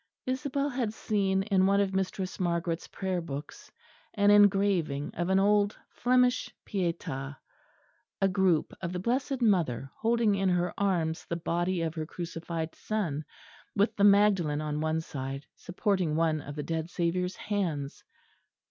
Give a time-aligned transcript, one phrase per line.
[0.25, 3.71] Isabel had seen in one of Mistress Margaret's prayer books
[4.15, 7.37] an engraving of an old Flemish Pietà
[8.19, 12.73] a group of the Blessed Mother holding in her arms the body of her Crucified
[12.73, 13.23] Son,
[13.75, 18.03] with the Magdalen on one side, supporting one of the dead Saviour's hands.